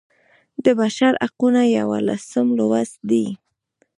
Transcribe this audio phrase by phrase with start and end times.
[0.63, 3.25] د بشر حقونه یوولسم لوست دی.